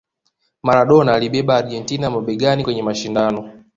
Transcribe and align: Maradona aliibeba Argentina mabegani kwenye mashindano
Maradona 0.63 1.13
aliibeba 1.13 1.55
Argentina 1.55 2.09
mabegani 2.09 2.63
kwenye 2.63 2.83
mashindano 2.83 3.51